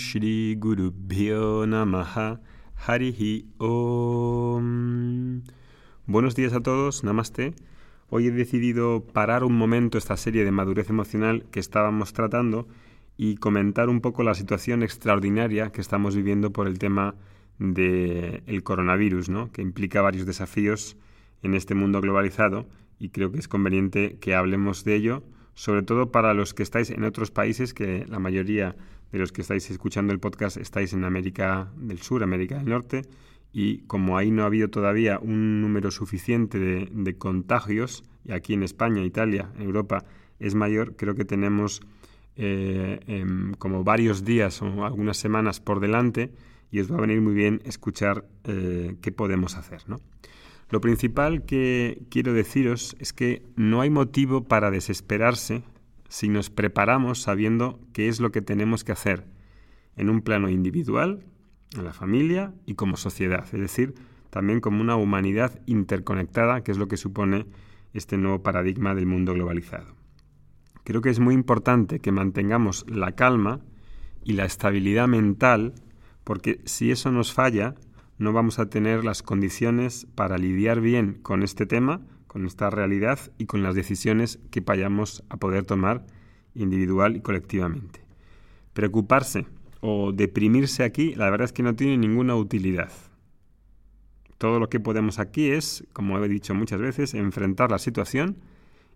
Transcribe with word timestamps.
Shri 0.00 0.56
Guru 0.56 0.94
Namaha 1.66 2.40
Harihi 2.86 3.44
Om. 3.58 5.42
Buenos 6.06 6.34
días 6.34 6.54
a 6.54 6.60
todos, 6.60 7.04
Namaste. 7.04 7.52
Hoy 8.08 8.28
he 8.28 8.30
decidido 8.30 9.04
parar 9.04 9.44
un 9.44 9.58
momento 9.58 9.98
esta 9.98 10.16
serie 10.16 10.42
de 10.46 10.52
madurez 10.52 10.88
emocional 10.88 11.44
que 11.50 11.60
estábamos 11.60 12.14
tratando 12.14 12.66
y 13.18 13.36
comentar 13.36 13.90
un 13.90 14.00
poco 14.00 14.22
la 14.22 14.34
situación 14.34 14.82
extraordinaria 14.82 15.70
que 15.70 15.82
estamos 15.82 16.16
viviendo 16.16 16.50
por 16.50 16.66
el 16.66 16.78
tema 16.78 17.14
del 17.58 18.62
coronavirus, 18.64 19.28
¿no? 19.28 19.52
que 19.52 19.60
implica 19.60 20.00
varios 20.00 20.24
desafíos 20.24 20.96
en 21.42 21.52
este 21.52 21.74
mundo 21.74 22.00
globalizado 22.00 22.66
y 22.98 23.10
creo 23.10 23.30
que 23.32 23.38
es 23.38 23.48
conveniente 23.48 24.16
que 24.18 24.34
hablemos 24.34 24.82
de 24.82 24.94
ello, 24.94 25.22
sobre 25.52 25.82
todo 25.82 26.10
para 26.10 26.32
los 26.32 26.54
que 26.54 26.62
estáis 26.62 26.88
en 26.88 27.04
otros 27.04 27.30
países, 27.30 27.74
que 27.74 28.06
la 28.08 28.18
mayoría 28.18 28.76
de 29.12 29.18
los 29.18 29.32
que 29.32 29.42
estáis 29.42 29.70
escuchando 29.70 30.12
el 30.12 30.20
podcast 30.20 30.56
estáis 30.56 30.92
en 30.92 31.04
América 31.04 31.70
del 31.76 31.98
Sur, 31.98 32.22
América 32.22 32.58
del 32.58 32.68
Norte, 32.68 33.02
y 33.52 33.78
como 33.82 34.16
ahí 34.16 34.30
no 34.30 34.42
ha 34.42 34.46
habido 34.46 34.68
todavía 34.68 35.18
un 35.18 35.60
número 35.60 35.90
suficiente 35.90 36.58
de, 36.58 37.18
contagios, 37.18 38.04
y 38.24 38.32
aquí 38.32 38.54
en 38.54 38.62
España, 38.62 39.02
Italia, 39.02 39.50
Europa 39.58 40.04
es 40.38 40.54
mayor, 40.54 40.94
creo 40.96 41.14
que 41.14 41.24
tenemos 41.24 41.80
eh, 42.36 43.00
em, 43.06 43.54
como 43.54 43.82
varios 43.82 44.24
días 44.24 44.62
o 44.62 44.84
algunas 44.84 45.16
semanas 45.16 45.60
por 45.60 45.80
delante 45.80 46.32
y 46.70 46.80
os 46.80 46.90
va 46.90 46.96
a 46.96 47.00
venir 47.00 47.20
muy 47.20 47.34
bien 47.34 47.60
escuchar 47.64 48.24
eh, 48.44 48.94
qué 49.02 49.12
podemos 49.12 49.56
hacer. 49.56 49.82
¿no? 49.88 50.00
Lo 50.70 50.80
principal 50.80 51.44
que 51.44 52.02
quiero 52.10 52.32
deciros 52.32 52.96
es 53.00 53.12
que 53.12 53.42
no 53.56 53.80
hay 53.80 53.90
motivo 53.90 54.44
para 54.44 54.70
desesperarse 54.70 55.62
si 56.10 56.28
nos 56.28 56.50
preparamos 56.50 57.22
sabiendo 57.22 57.80
qué 57.92 58.08
es 58.08 58.18
lo 58.18 58.32
que 58.32 58.42
tenemos 58.42 58.82
que 58.82 58.90
hacer 58.90 59.24
en 59.96 60.10
un 60.10 60.22
plano 60.22 60.50
individual, 60.50 61.24
en 61.76 61.84
la 61.84 61.92
familia 61.92 62.52
y 62.66 62.74
como 62.74 62.96
sociedad, 62.96 63.44
es 63.44 63.60
decir, 63.60 63.94
también 64.28 64.60
como 64.60 64.80
una 64.80 64.96
humanidad 64.96 65.60
interconectada, 65.66 66.62
que 66.62 66.72
es 66.72 66.78
lo 66.78 66.88
que 66.88 66.96
supone 66.96 67.46
este 67.94 68.18
nuevo 68.18 68.42
paradigma 68.42 68.94
del 68.96 69.06
mundo 69.06 69.34
globalizado. 69.34 69.94
Creo 70.82 71.00
que 71.00 71.10
es 71.10 71.20
muy 71.20 71.32
importante 71.32 72.00
que 72.00 72.10
mantengamos 72.10 72.84
la 72.88 73.12
calma 73.12 73.60
y 74.24 74.32
la 74.32 74.44
estabilidad 74.46 75.06
mental, 75.06 75.74
porque 76.24 76.60
si 76.64 76.90
eso 76.90 77.12
nos 77.12 77.32
falla, 77.32 77.76
no 78.18 78.32
vamos 78.32 78.58
a 78.58 78.68
tener 78.68 79.04
las 79.04 79.22
condiciones 79.22 80.08
para 80.16 80.38
lidiar 80.38 80.80
bien 80.80 81.14
con 81.22 81.44
este 81.44 81.66
tema, 81.66 82.00
con 82.30 82.46
esta 82.46 82.70
realidad 82.70 83.18
y 83.38 83.46
con 83.46 83.64
las 83.64 83.74
decisiones 83.74 84.38
que 84.52 84.60
vayamos 84.60 85.24
a 85.30 85.38
poder 85.38 85.64
tomar 85.64 86.06
individual 86.54 87.16
y 87.16 87.22
colectivamente. 87.22 88.04
Preocuparse 88.72 89.48
o 89.80 90.12
deprimirse 90.12 90.84
aquí, 90.84 91.12
la 91.16 91.28
verdad 91.28 91.46
es 91.46 91.52
que 91.52 91.64
no 91.64 91.74
tiene 91.74 91.98
ninguna 91.98 92.36
utilidad. 92.36 92.92
Todo 94.38 94.60
lo 94.60 94.68
que 94.68 94.78
podemos 94.78 95.18
aquí 95.18 95.48
es, 95.48 95.84
como 95.92 96.24
he 96.24 96.28
dicho 96.28 96.54
muchas 96.54 96.80
veces, 96.80 97.14
enfrentar 97.14 97.72
la 97.72 97.80
situación 97.80 98.36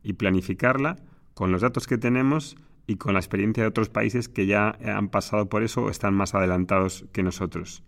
y 0.04 0.12
planificarla 0.12 1.02
con 1.34 1.50
los 1.50 1.62
datos 1.62 1.88
que 1.88 1.98
tenemos 1.98 2.56
y 2.86 2.98
con 2.98 3.14
la 3.14 3.18
experiencia 3.18 3.64
de 3.64 3.68
otros 3.68 3.88
países 3.88 4.28
que 4.28 4.46
ya 4.46 4.78
han 4.84 5.08
pasado 5.08 5.48
por 5.48 5.64
eso 5.64 5.82
o 5.82 5.90
están 5.90 6.14
más 6.14 6.36
adelantados 6.36 7.04
que 7.10 7.24
nosotros. 7.24 7.82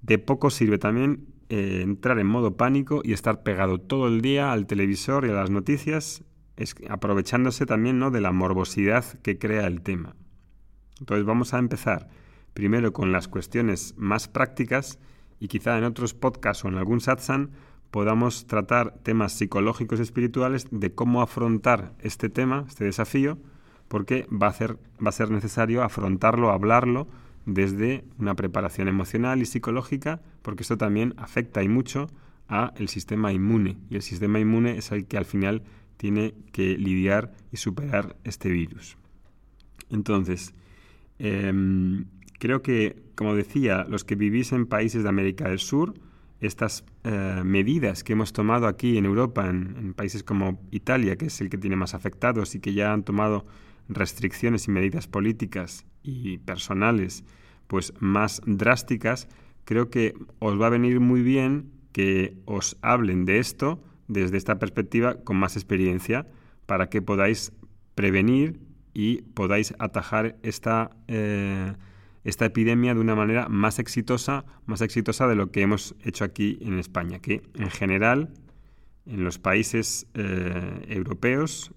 De 0.00 0.18
poco 0.18 0.48
sirve 0.48 0.78
también 0.78 1.26
eh, 1.50 1.80
entrar 1.82 2.18
en 2.18 2.26
modo 2.26 2.56
pánico 2.56 3.00
y 3.02 3.12
estar 3.12 3.42
pegado 3.42 3.78
todo 3.78 4.06
el 4.06 4.20
día 4.20 4.52
al 4.52 4.66
televisor 4.66 5.24
y 5.24 5.30
a 5.30 5.34
las 5.34 5.50
noticias, 5.50 6.24
aprovechándose 6.90 7.64
también 7.64 7.98
¿no? 7.98 8.10
de 8.10 8.20
la 8.20 8.32
morbosidad 8.32 9.04
que 9.22 9.38
crea 9.38 9.66
el 9.66 9.80
tema. 9.80 10.14
Entonces 11.00 11.24
vamos 11.24 11.54
a 11.54 11.58
empezar 11.58 12.08
primero 12.52 12.92
con 12.92 13.12
las 13.12 13.28
cuestiones 13.28 13.94
más 13.96 14.28
prácticas 14.28 14.98
y 15.40 15.48
quizá 15.48 15.78
en 15.78 15.84
otros 15.84 16.14
podcasts 16.14 16.64
o 16.64 16.68
en 16.68 16.74
algún 16.74 17.00
satsang 17.00 17.50
podamos 17.90 18.46
tratar 18.46 18.98
temas 19.02 19.32
psicológicos 19.32 19.98
y 19.98 20.02
espirituales 20.02 20.66
de 20.70 20.94
cómo 20.94 21.22
afrontar 21.22 21.94
este 22.00 22.28
tema, 22.28 22.64
este 22.68 22.84
desafío, 22.84 23.38
porque 23.88 24.26
va 24.30 24.48
a, 24.48 24.52
ser, 24.52 24.76
va 25.02 25.08
a 25.08 25.12
ser 25.12 25.30
necesario 25.30 25.82
afrontarlo, 25.82 26.50
hablarlo 26.50 27.08
desde 27.48 28.04
una 28.18 28.34
preparación 28.34 28.88
emocional 28.88 29.42
y 29.42 29.46
psicológica, 29.46 30.20
porque 30.42 30.62
esto 30.62 30.78
también 30.78 31.14
afecta 31.16 31.62
y 31.62 31.68
mucho 31.68 32.08
a 32.48 32.72
el 32.76 32.88
sistema 32.88 33.32
inmune 33.32 33.78
y 33.90 33.96
el 33.96 34.02
sistema 34.02 34.38
inmune 34.38 34.78
es 34.78 34.92
el 34.92 35.06
que 35.06 35.18
al 35.18 35.24
final 35.24 35.62
tiene 35.96 36.34
que 36.52 36.78
lidiar 36.78 37.32
y 37.50 37.56
superar 37.56 38.16
este 38.24 38.48
virus. 38.50 38.96
Entonces, 39.90 40.54
Em, 41.18 42.06
creo 42.38 42.62
que, 42.62 43.02
como 43.14 43.34
decía, 43.34 43.84
los 43.88 44.04
que 44.04 44.14
vivís 44.14 44.52
en 44.52 44.66
países 44.66 45.02
de 45.02 45.08
América 45.08 45.48
del 45.48 45.58
Sur, 45.58 45.94
estas 46.40 46.84
eh, 47.02 47.42
medidas 47.44 48.04
que 48.04 48.12
hemos 48.12 48.32
tomado 48.32 48.68
aquí 48.68 48.96
en 48.96 49.04
Europa, 49.04 49.48
en, 49.48 49.92
países 49.94 50.22
como 50.22 50.60
Italia, 50.70 51.16
que 51.16 51.26
es 51.26 51.40
el 51.40 51.50
que 51.50 51.58
tiene 51.58 51.74
más 51.74 51.94
afectados 51.94 52.54
y 52.54 52.60
que 52.60 52.72
ya 52.72 52.92
han 52.92 53.02
tomado 53.02 53.44
restricciones 53.88 54.68
y 54.68 54.70
medidas 54.70 55.08
políticas 55.08 55.84
y 56.04 56.38
personales 56.38 57.24
pues 57.68 57.92
más 58.00 58.42
drásticas, 58.44 59.28
creo 59.64 59.90
que 59.90 60.14
os 60.40 60.60
va 60.60 60.66
a 60.66 60.70
venir 60.70 60.98
muy 60.98 61.22
bien 61.22 61.70
que 61.92 62.36
os 62.44 62.76
hablen 62.82 63.24
de 63.24 63.38
esto 63.38 63.82
desde 64.08 64.36
esta 64.36 64.58
perspectiva 64.58 65.22
con 65.22 65.36
más 65.36 65.56
experiencia 65.56 66.26
para 66.66 66.88
que 66.88 67.02
podáis 67.02 67.52
prevenir 67.94 68.60
y 68.94 69.22
podáis 69.22 69.74
atajar 69.78 70.36
esta, 70.42 70.90
eh, 71.06 71.74
esta 72.24 72.46
epidemia 72.46 72.94
de 72.94 73.00
una 73.00 73.14
manera 73.14 73.48
más 73.48 73.78
exitosa, 73.78 74.44
más 74.66 74.80
exitosa 74.80 75.28
de 75.28 75.34
lo 75.34 75.50
que 75.50 75.62
hemos 75.62 75.94
hecho 76.02 76.24
aquí 76.24 76.58
en 76.62 76.78
España, 76.78 77.20
que 77.20 77.42
en 77.54 77.70
general 77.70 78.32
en 79.06 79.24
los 79.24 79.38
países 79.38 80.06
eh, 80.14 80.86
europeos, 80.88 81.72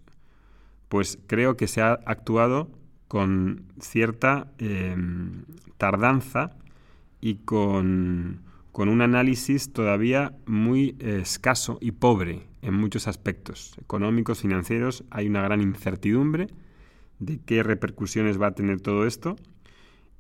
pues 0.89 1.19
creo 1.27 1.57
que 1.57 1.67
se 1.67 1.81
ha 1.81 1.93
actuado 2.05 2.69
con 3.11 3.65
cierta 3.81 4.53
em, 4.57 5.43
tardanza 5.75 6.51
y 7.19 7.39
con, 7.43 8.39
con, 8.71 8.87
un 8.87 9.01
análisis 9.01 9.73
todavía 9.73 10.31
muy 10.45 10.95
escaso 10.97 11.77
y 11.81 11.91
pobre 11.91 12.47
en 12.61 12.73
muchos 12.73 13.09
aspectos 13.09 13.75
económicos, 13.81 14.39
financieros. 14.39 15.03
Hay 15.09 15.27
una 15.27 15.41
gran 15.41 15.59
incertidumbre 15.61 16.47
de 17.19 17.41
qué 17.45 17.63
repercusiones 17.63 18.41
va 18.41 18.47
a 18.47 18.55
tener 18.55 18.79
todo 18.79 19.05
esto 19.05 19.35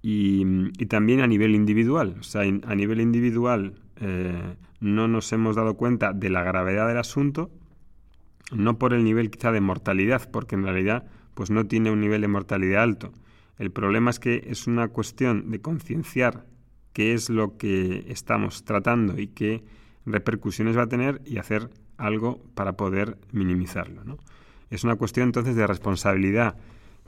y, 0.01 0.43
también 0.87 1.21
a 1.21 1.27
nivel 1.27 1.55
individual. 1.55 2.17
O 2.19 2.23
sea, 2.23 2.41
a 2.41 2.75
nivel 2.75 2.99
individual 2.99 3.75
eh, 4.01 4.57
no 4.81 5.07
nos 5.07 5.31
hemos 5.31 5.55
dado 5.55 5.77
cuenta 5.77 6.11
de 6.11 6.29
la 6.29 6.43
gravedad 6.43 6.89
del 6.89 6.97
asunto, 6.97 7.51
no 8.51 8.77
por 8.77 8.93
el 8.93 9.05
nivel 9.05 9.31
quizá 9.31 9.53
de 9.53 9.61
mortalidad, 9.61 10.29
porque 10.29 10.55
en 10.55 10.63
realidad 10.63 11.05
pues 11.41 11.49
no 11.49 11.65
tiene 11.65 11.89
un 11.89 11.99
nivel 11.99 12.21
de 12.21 12.27
mortalidad 12.27 12.83
alto. 12.83 13.11
El 13.57 13.71
problema 13.71 14.11
es 14.11 14.19
que 14.19 14.43
es 14.45 14.67
una 14.67 14.89
cuestión 14.89 15.49
de 15.49 15.59
concienciar 15.59 16.45
qué 16.93 17.15
es 17.15 17.31
lo 17.31 17.57
que 17.57 18.05
estamos 18.09 18.63
tratando 18.63 19.19
y 19.19 19.25
qué 19.25 19.63
repercusiones 20.05 20.77
va 20.77 20.83
a 20.83 20.87
tener 20.87 21.19
y 21.25 21.39
hacer 21.39 21.71
algo 21.97 22.43
para 22.53 22.73
poder 22.73 23.17
minimizarlo. 23.31 24.03
¿no? 24.03 24.19
Es 24.69 24.83
una 24.83 24.97
cuestión 24.97 25.29
entonces 25.29 25.55
de 25.55 25.65
responsabilidad 25.65 26.57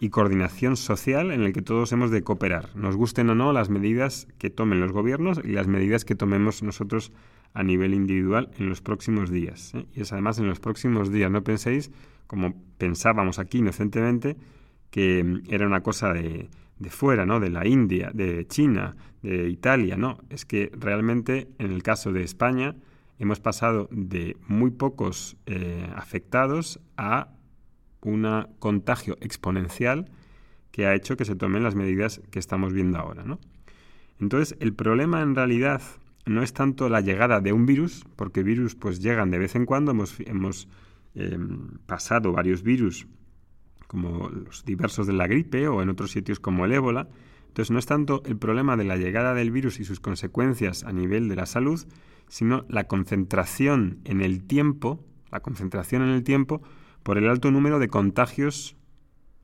y 0.03 0.09
coordinación 0.09 0.75
social 0.75 1.31
en 1.31 1.43
el 1.43 1.53
que 1.53 1.61
todos 1.61 1.93
hemos 1.93 2.11
de 2.11 2.23
cooperar, 2.23 2.75
nos 2.75 2.97
gusten 2.97 3.29
o 3.29 3.35
no 3.35 3.53
las 3.53 3.69
medidas 3.69 4.27
que 4.37 4.49
tomen 4.49 4.81
los 4.81 4.91
gobiernos 4.91 5.39
y 5.41 5.53
las 5.53 5.67
medidas 5.67 6.03
que 6.03 6.13
tomemos 6.13 6.61
nosotros 6.61 7.13
a 7.53 7.63
nivel 7.63 7.93
individual 7.93 8.51
en 8.57 8.67
los 8.67 8.81
próximos 8.81 9.29
días. 9.29 9.73
¿eh? 9.73 9.85
Y 9.95 10.01
es 10.01 10.11
además 10.11 10.39
en 10.39 10.47
los 10.49 10.59
próximos 10.59 11.09
días, 11.09 11.31
no 11.31 11.41
penséis, 11.45 11.89
como 12.27 12.53
pensábamos 12.77 13.39
aquí 13.39 13.59
inocentemente, 13.59 14.35
que 14.89 15.23
mm, 15.23 15.43
era 15.47 15.65
una 15.65 15.83
cosa 15.83 16.11
de, 16.11 16.49
de 16.79 16.89
fuera, 16.89 17.25
¿no? 17.25 17.39
de 17.39 17.49
la 17.49 17.65
India, 17.65 18.11
de 18.13 18.45
China, 18.45 18.97
de 19.21 19.47
Italia, 19.47 19.95
no, 19.95 20.17
es 20.29 20.43
que 20.43 20.69
realmente 20.77 21.47
en 21.59 21.71
el 21.71 21.81
caso 21.81 22.11
de 22.11 22.23
España 22.23 22.75
hemos 23.19 23.39
pasado 23.39 23.87
de 23.89 24.35
muy 24.49 24.71
pocos 24.71 25.37
eh, 25.45 25.87
afectados 25.95 26.81
a 26.97 27.29
un 28.09 28.47
contagio 28.59 29.17
exponencial 29.21 30.09
que 30.71 30.87
ha 30.87 30.95
hecho 30.95 31.15
que 31.15 31.25
se 31.25 31.35
tomen 31.35 31.63
las 31.63 31.75
medidas 31.75 32.21
que 32.31 32.39
estamos 32.39 32.73
viendo 32.73 32.97
ahora. 32.97 33.23
¿no? 33.23 33.39
Entonces, 34.19 34.57
el 34.59 34.73
problema 34.73 35.21
en 35.21 35.35
realidad 35.35 35.81
no 36.25 36.41
es 36.41 36.53
tanto 36.53 36.89
la 36.89 37.01
llegada 37.01 37.41
de 37.41 37.53
un 37.53 37.65
virus, 37.65 38.05
porque 38.15 38.43
virus 38.43 38.75
pues 38.75 38.99
llegan 39.01 39.29
de 39.31 39.37
vez 39.37 39.55
en 39.55 39.65
cuando, 39.65 39.91
hemos, 39.91 40.19
hemos 40.21 40.67
em, 41.15 41.77
pasado 41.85 42.31
varios 42.31 42.63
virus 42.63 43.07
como 43.87 44.29
los 44.29 44.65
diversos 44.65 45.05
de 45.05 45.13
la 45.13 45.27
gripe 45.27 45.67
o 45.67 45.83
en 45.83 45.89
otros 45.89 46.11
sitios 46.11 46.39
como 46.39 46.65
el 46.65 46.71
ébola. 46.71 47.07
Entonces 47.49 47.69
no 47.69 47.77
es 47.77 47.85
tanto 47.85 48.23
el 48.25 48.37
problema 48.37 48.75
de 48.75 48.85
la 48.85 48.97
llegada 48.97 49.35
del 49.35 49.51
virus 49.51 49.79
y 49.79 49.85
sus 49.85 49.99
consecuencias 49.99 50.83
a 50.83 50.91
nivel 50.91 51.29
de 51.29 51.35
la 51.35 51.45
salud, 51.45 51.85
sino 52.27 52.65
la 52.67 52.85
concentración 52.85 53.99
en 54.05 54.21
el 54.21 54.43
tiempo, 54.43 55.05
la 55.31 55.41
concentración 55.41 56.01
en 56.01 56.09
el 56.09 56.23
tiempo 56.23 56.63
por 57.03 57.17
el 57.17 57.29
alto 57.29 57.51
número 57.51 57.79
de 57.79 57.89
contagios 57.89 58.75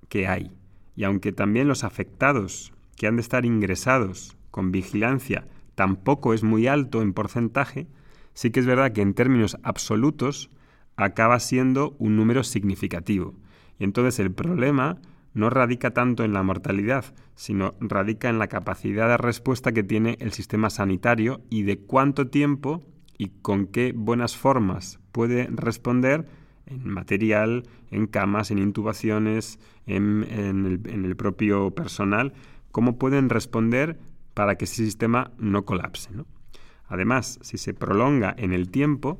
que 0.07 0.27
hay. 0.27 0.51
Y 0.95 1.03
aunque 1.03 1.31
también 1.31 1.67
los 1.67 1.83
afectados 1.83 2.73
que 2.95 3.07
han 3.07 3.15
de 3.17 3.21
estar 3.21 3.45
ingresados 3.45 4.35
con 4.51 4.71
vigilancia 4.71 5.47
tampoco 5.75 6.33
es 6.33 6.43
muy 6.43 6.67
alto 6.67 7.01
en 7.01 7.13
porcentaje, 7.13 7.87
sí 8.33 8.51
que 8.51 8.59
es 8.59 8.65
verdad 8.65 8.91
que 8.91 9.01
en 9.01 9.13
términos 9.13 9.57
absolutos 9.63 10.49
acaba 10.97 11.39
siendo 11.39 11.95
un 11.99 12.17
número 12.17 12.43
significativo. 12.43 13.35
Y 13.77 13.85
entonces 13.85 14.19
el 14.19 14.31
problema 14.31 14.97
no 15.33 15.49
radica 15.49 15.91
tanto 15.91 16.23
en 16.23 16.33
la 16.33 16.43
mortalidad, 16.43 17.05
sino 17.35 17.75
radica 17.79 18.29
en 18.29 18.39
la 18.39 18.47
capacidad 18.47 19.07
de 19.07 19.17
respuesta 19.17 19.71
que 19.71 19.83
tiene 19.83 20.17
el 20.19 20.33
sistema 20.33 20.69
sanitario 20.69 21.41
y 21.49 21.63
de 21.63 21.79
cuánto 21.79 22.27
tiempo 22.27 22.83
y 23.17 23.29
con 23.41 23.67
qué 23.67 23.93
buenas 23.95 24.35
formas 24.35 24.99
puede 25.11 25.47
responder 25.51 26.27
en 26.69 26.87
material, 26.87 27.63
en 27.91 28.07
camas, 28.07 28.51
en 28.51 28.59
intubaciones, 28.59 29.59
en, 29.85 30.23
el, 30.25 31.15
propio 31.15 31.71
personal, 31.71 32.33
cómo 32.71 32.97
pueden 32.97 33.29
responder 33.29 33.99
para 34.33 34.55
que 34.55 34.65
ese 34.65 34.83
sistema 34.83 35.31
no 35.37 35.65
colapse. 35.65 36.09
Además, 36.87 37.39
si 37.41 37.57
se 37.57 37.73
prolonga 37.73 38.33
en 38.37 38.53
el 38.53 38.69
tiempo, 38.69 39.19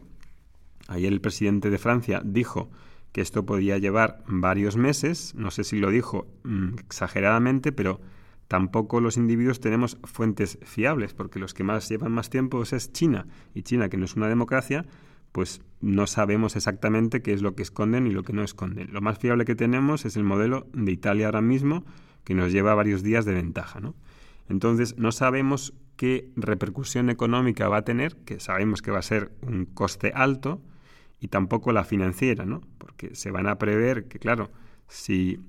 ayer 0.88 1.12
el 1.12 1.22
presidente 1.22 1.70
de 1.70 1.78
Francia 1.78 2.22
dijo 2.24 2.70
que 3.12 3.22
esto 3.22 3.46
podía 3.46 3.78
llevar 3.78 4.24
varios 4.28 4.78
meses, 4.78 5.34
no 5.36 5.52
sé 5.52 5.64
si 5.64 5.80
lo 5.80 5.90
dijo 5.90 6.28
mm, 6.44 6.80
exageradamente, 6.80 7.72
pero 7.72 8.00
tampoco 8.48 9.02
los 9.02 9.18
individuos 9.18 9.60
tenemos 9.60 9.98
fuentes 10.04 10.60
fiables, 10.64 11.14
porque 11.14 11.40
los 11.40 11.54
que 11.54 11.64
más 11.64 11.90
llevan 11.90 12.12
más 12.12 12.30
tiempo 12.30 12.62
es 12.62 12.92
China, 12.92 13.28
y 13.54 13.64
China, 13.64 13.90
que 13.90 13.98
no 13.98 14.06
es 14.06 14.16
una 14.16 14.28
democracia, 14.28 14.86
pues 15.32 15.62
no 15.82 16.08
sabemos 16.08 16.56
exactamente 16.56 17.22
qué 17.22 17.34
es 17.34 17.42
lo 17.42 17.56
que 17.56 17.64
esconden 17.64 18.08
y 18.08 18.12
lo 18.12 18.24
que 18.24 18.34
no 18.34 18.44
esconden. 18.44 18.92
Lo 18.92 19.02
más 19.02 19.20
fiable 19.20 19.46
que 19.46 19.56
tenemos 19.56 20.06
es 20.06 20.16
el 20.18 20.24
modelo 20.24 20.68
de 20.74 20.92
Italia 20.92 21.28
ahora 21.28 21.42
mismo, 21.42 21.86
que 22.24 22.34
nos 22.34 22.52
lleva 22.52 22.76
varios 22.76 23.04
días 23.04 23.26
de 23.26 23.34
ventaja. 23.34 23.80
¿no? 23.80 23.96
Entonces, 24.50 24.98
no 24.98 25.12
sabemos 25.12 25.74
qué 25.96 26.32
repercusión 26.36 27.10
económica 27.10 27.70
va 27.70 27.78
a 27.78 27.86
tener, 27.86 28.18
que 28.18 28.40
sabemos 28.40 28.82
que 28.82 28.92
va 28.92 29.00
a 29.00 29.04
ser 29.04 29.32
un 29.42 29.66
coste 29.66 30.12
alto, 30.14 30.62
y 31.22 31.28
tampoco 31.28 31.74
la 31.74 31.84
financiera, 31.84 32.46
¿no? 32.46 32.62
porque 32.78 33.16
se 33.16 33.32
van 33.32 33.48
a 33.48 33.58
prever 33.58 34.08
que, 34.08 34.20
claro, 34.20 34.52
si 34.88 35.40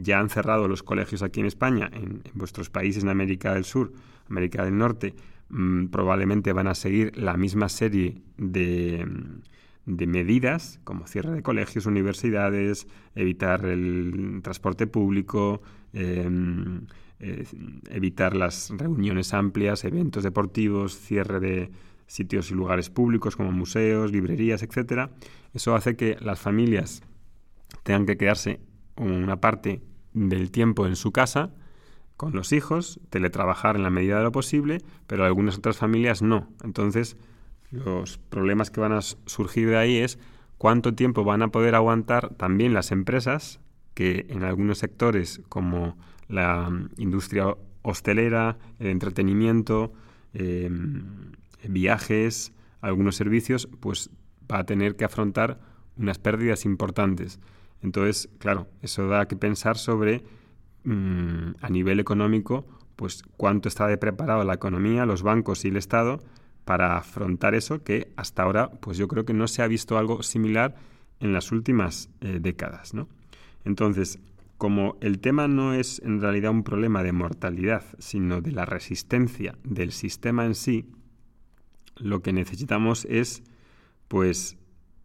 ya 0.00 0.20
han 0.20 0.30
cerrado 0.30 0.66
los 0.68 0.82
colegios 0.82 1.22
aquí 1.22 1.40
en 1.40 1.46
España, 1.46 1.90
en, 1.92 2.22
en 2.24 2.32
vuestros 2.34 2.70
países 2.70 3.02
en 3.02 3.10
América 3.10 3.52
del 3.54 3.64
Sur, 3.64 3.92
América 4.28 4.64
del 4.64 4.78
Norte, 4.78 5.14
Mm, 5.52 5.88
probablemente 5.88 6.54
van 6.54 6.66
a 6.66 6.74
seguir 6.74 7.14
la 7.18 7.36
misma 7.36 7.68
serie 7.68 8.22
de, 8.38 9.06
medidas, 9.84 10.80
como 10.82 11.06
cierre 11.06 11.32
de 11.32 11.42
colegios, 11.42 11.84
universidades, 11.84 12.86
evitar 13.14 13.66
el 13.66 14.40
transporte 14.42 14.86
público, 14.86 15.60
em, 15.92 16.86
eh, 17.20 17.44
evitar 17.90 18.34
las 18.34 18.70
reuniones 18.70 19.34
amplias, 19.34 19.84
eventos 19.84 20.24
deportivos, 20.24 20.98
cierre 20.98 21.38
de 21.38 21.70
sitios 22.06 22.50
y 22.50 22.54
lugares 22.54 22.88
públicos 22.88 23.36
como 23.36 23.52
museos, 23.52 24.10
librerías, 24.10 24.62
etc. 24.62 25.10
Eso 25.52 25.74
hace 25.74 25.96
que 25.96 26.16
las 26.20 26.40
familias 26.40 27.02
tengan 27.82 28.06
que 28.06 28.16
quedarse 28.16 28.60
una 28.96 29.38
parte 29.40 29.82
del 30.14 30.50
tiempo 30.50 30.86
en 30.86 30.96
su 30.96 31.12
casa 31.12 31.52
con 32.16 32.32
los 32.32 32.52
hijos, 32.52 33.00
teletrabajar 33.10 33.76
en 33.76 33.82
la 33.82 33.90
medida 33.90 34.18
de 34.18 34.24
lo 34.24 34.32
posible, 34.32 34.78
pero 35.06 35.24
algunas 35.24 35.58
otras 35.58 35.76
familias 35.76 36.22
no. 36.22 36.48
Entonces, 36.62 37.16
los 37.70 38.18
problemas 38.18 38.70
que 38.70 38.80
van 38.80 38.92
a 38.92 39.00
surgir 39.00 39.68
de 39.68 39.76
ahí 39.76 39.96
es 39.96 40.18
cuánto 40.58 40.94
tiempo 40.94 41.24
van 41.24 41.42
a 41.42 41.48
poder 41.48 41.74
aguantar 41.74 42.34
también 42.34 42.74
las 42.74 42.92
empresas 42.92 43.60
que 43.94 44.26
en 44.28 44.44
algunos 44.44 44.78
sectores 44.78 45.40
como 45.48 45.96
la 46.28 46.70
mm, 46.70 46.90
industria 46.98 47.56
hostelera, 47.82 48.58
el 48.78 48.88
entretenimiento, 48.88 49.92
em, 50.34 51.32
viajes, 51.68 52.52
algunos 52.80 53.16
servicios, 53.16 53.68
pues 53.80 54.10
va 54.50 54.60
a 54.60 54.64
tener 54.64 54.96
que 54.96 55.04
afrontar 55.04 55.58
unas 55.96 56.18
pérdidas 56.18 56.64
importantes. 56.64 57.40
Entonces, 57.82 58.28
claro, 58.38 58.68
eso 58.82 59.08
da 59.08 59.26
que 59.26 59.36
pensar 59.36 59.76
sobre 59.76 60.22
Mm, 60.84 61.54
a 61.60 61.68
nivel 61.68 62.00
económico, 62.00 62.66
pues 62.96 63.22
cuánto 63.36 63.68
está 63.68 63.86
de 63.86 63.98
preparado 63.98 64.42
la 64.42 64.54
economía, 64.54 65.06
los 65.06 65.22
bancos 65.22 65.64
y 65.64 65.68
el 65.68 65.76
Estado 65.76 66.20
para 66.64 66.96
afrontar 66.96 67.54
eso 67.54 67.84
que 67.84 68.12
hasta 68.16 68.42
ahora, 68.42 68.70
pues 68.70 68.98
yo 68.98 69.06
creo 69.06 69.24
que 69.24 69.32
no 69.32 69.46
se 69.46 69.62
ha 69.62 69.68
visto 69.68 69.96
algo 69.96 70.22
similar 70.22 70.74
en 71.20 71.32
las 71.32 71.52
últimas 71.52 72.10
eh, 72.20 72.38
décadas, 72.40 72.94
¿no? 72.94 73.08
Entonces, 73.64 74.18
como 74.58 74.96
el 75.00 75.20
tema 75.20 75.46
no 75.46 75.72
es 75.72 76.00
en 76.04 76.20
realidad 76.20 76.50
un 76.50 76.64
problema 76.64 77.02
de 77.02 77.12
mortalidad, 77.12 77.84
sino 77.98 78.40
de 78.40 78.50
la 78.50 78.64
resistencia 78.64 79.56
del 79.62 79.92
sistema 79.92 80.46
en 80.46 80.56
sí, 80.56 80.90
lo 81.96 82.22
que 82.22 82.32
necesitamos 82.32 83.04
es, 83.04 83.44
pues, 84.08 84.56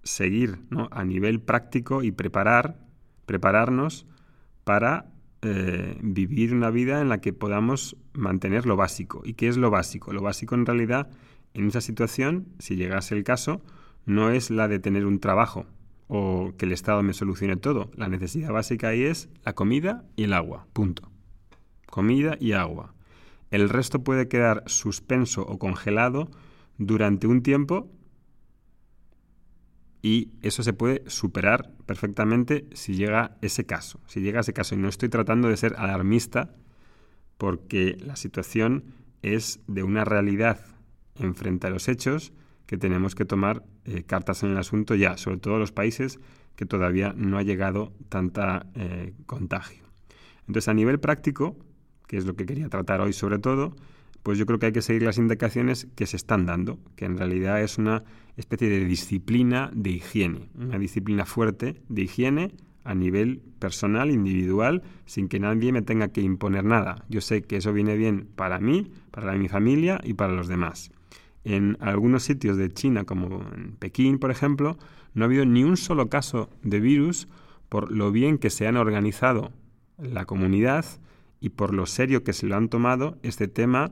seguir 0.03 0.59
a 0.91 1.03
nivel 1.03 1.39
práctico 1.39 2.01
y 2.01 2.11
preparar, 2.11 2.79
prepararnos 3.25 4.07
para 4.63 5.11
eh, 5.41 5.97
vivir 6.01 6.53
una 6.53 6.69
vida 6.69 7.01
en 7.01 7.09
la 7.09 7.21
que 7.21 7.33
podamos 7.33 7.95
mantener 8.13 8.65
lo 8.65 8.75
básico. 8.75 9.21
¿Y 9.23 9.33
qué 9.33 9.47
es 9.47 9.57
lo 9.57 9.69
básico? 9.69 10.13
Lo 10.13 10.21
básico 10.21 10.55
en 10.55 10.65
realidad 10.65 11.09
en 11.53 11.67
esa 11.67 11.81
situación, 11.81 12.47
si 12.59 12.75
llegase 12.75 13.15
el 13.15 13.23
caso, 13.23 13.61
no 14.05 14.31
es 14.31 14.49
la 14.49 14.67
de 14.67 14.79
tener 14.79 15.05
un 15.05 15.19
trabajo 15.19 15.65
o 16.07 16.53
que 16.57 16.65
el 16.65 16.71
Estado 16.71 17.03
me 17.03 17.13
solucione 17.13 17.57
todo. 17.57 17.91
La 17.95 18.07
necesidad 18.07 18.51
básica 18.51 18.89
ahí 18.89 19.03
es 19.03 19.29
la 19.43 19.53
comida 19.53 20.05
y 20.15 20.23
el 20.23 20.33
agua. 20.33 20.67
Punto. 20.73 21.11
Comida 21.87 22.37
y 22.39 22.53
agua. 22.53 22.93
El 23.51 23.69
resto 23.69 24.03
puede 24.03 24.27
quedar 24.27 24.63
suspenso 24.65 25.41
o 25.43 25.57
congelado 25.59 26.29
durante 26.77 27.27
un 27.27 27.41
tiempo 27.41 27.89
y 30.07 30.31
eso 30.41 30.63
se 30.63 30.71
puede 30.71 31.03
superar 31.07 31.73
perfectamente 31.85 32.65
si 32.71 32.95
llega 32.95 33.35
ese 33.41 33.65
caso. 33.65 33.99
Si 34.07 34.21
llega 34.21 34.39
ese 34.39 34.53
caso, 34.53 34.73
y 34.73 34.77
no 34.77 34.87
estoy 34.87 35.09
tratando 35.09 35.49
de 35.49 35.57
ser 35.57 35.75
alarmista, 35.77 36.55
porque 37.37 37.97
la 37.99 38.15
situación 38.15 38.85
es 39.21 39.59
de 39.67 39.83
una 39.83 40.05
realidad 40.05 40.61
en 41.15 41.35
frente 41.35 41.67
a 41.67 41.71
los 41.71 41.89
hechos 41.89 42.31
que 42.67 42.77
tenemos 42.77 43.15
que 43.15 43.25
tomar 43.25 43.65
eh, 43.83 44.03
cartas 44.03 44.43
en 44.43 44.51
el 44.51 44.57
asunto 44.57 44.95
ya, 44.95 45.17
sobre 45.17 45.39
todo 45.39 45.59
los 45.59 45.73
países 45.73 46.21
que 46.55 46.65
todavía 46.65 47.13
no 47.17 47.37
ha 47.37 47.43
llegado 47.43 47.91
tanta 48.07 48.65
eh, 48.75 49.13
contagio. 49.25 49.83
Entonces, 50.47 50.69
a 50.69 50.73
nivel 50.73 51.01
práctico, 51.01 51.57
que 52.07 52.15
es 52.15 52.25
lo 52.25 52.37
que 52.37 52.45
quería 52.45 52.69
tratar 52.69 53.01
hoy 53.01 53.11
sobre 53.11 53.39
todo, 53.39 53.75
pues 54.23 54.37
yo 54.37 54.45
creo 54.45 54.59
que 54.59 54.67
hay 54.67 54.71
que 54.71 54.81
seguir 54.81 55.03
las 55.03 55.17
indicaciones 55.17 55.87
que 55.95 56.05
se 56.05 56.17
están 56.17 56.45
dando, 56.45 56.79
que 56.95 57.05
en 57.05 57.17
realidad 57.17 57.61
es 57.61 57.77
una 57.77 58.03
especie 58.35 58.69
de 58.69 58.85
disciplina 58.85 59.71
de 59.73 59.91
higiene, 59.91 60.49
una 60.57 60.77
disciplina 60.77 61.25
fuerte 61.25 61.81
de 61.89 62.01
higiene 62.03 62.51
a 62.83 62.95
nivel 62.95 63.41
personal, 63.59 64.11
individual, 64.11 64.81
sin 65.05 65.27
que 65.27 65.39
nadie 65.39 65.73
me 65.73 65.81
tenga 65.81 66.07
que 66.07 66.21
imponer 66.21 66.63
nada. 66.63 67.03
Yo 67.09 67.19
sé 67.19 67.41
que 67.41 67.57
eso 67.57 67.73
viene 67.73 67.97
bien 67.97 68.29
para 68.35 68.59
mí, 68.59 68.91
para 69.11 69.33
mi 69.33 69.49
familia 69.49 69.99
y 70.03 70.13
para 70.13 70.33
los 70.33 70.47
demás. 70.47 70.91
En 71.43 71.77
algunos 71.81 72.23
sitios 72.23 72.57
de 72.57 72.71
China, 72.71 73.03
como 73.03 73.45
en 73.53 73.73
Pekín, 73.73 74.19
por 74.19 74.31
ejemplo, 74.31 74.77
no 75.13 75.23
ha 75.23 75.27
habido 75.27 75.45
ni 75.45 75.63
un 75.63 75.75
solo 75.75 76.09
caso 76.09 76.49
de 76.63 76.79
virus 76.79 77.27
por 77.69 77.91
lo 77.91 78.11
bien 78.11 78.37
que 78.37 78.49
se 78.49 78.67
han 78.67 78.77
organizado 78.77 79.51
la 79.97 80.25
comunidad 80.25 80.85
y 81.39 81.49
por 81.49 81.73
lo 81.73 81.85
serio 81.85 82.23
que 82.23 82.33
se 82.33 82.45
lo 82.45 82.55
han 82.55 82.69
tomado 82.69 83.17
este 83.23 83.47
tema 83.47 83.91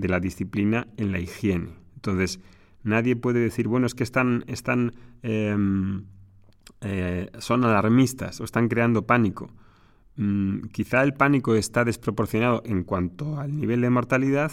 de 0.00 0.08
la 0.08 0.20
disciplina 0.20 0.88
en 0.96 1.12
la 1.12 1.20
higiene. 1.20 1.70
Entonces, 1.94 2.40
nadie 2.82 3.16
puede 3.16 3.40
decir, 3.40 3.68
bueno, 3.68 3.86
es 3.86 3.94
que 3.94 4.04
están, 4.04 4.44
están 4.46 4.94
em, 5.22 6.04
eh, 6.80 7.30
son 7.38 7.64
alarmistas 7.64 8.40
o 8.40 8.44
están 8.44 8.68
creando 8.68 9.06
pánico. 9.06 9.50
Mm, 10.16 10.68
quizá 10.72 11.02
el 11.02 11.12
pánico 11.14 11.54
está 11.54 11.84
desproporcionado 11.84 12.62
en 12.64 12.84
cuanto 12.84 13.38
al 13.38 13.56
nivel 13.56 13.82
de 13.82 13.90
mortalidad, 13.90 14.52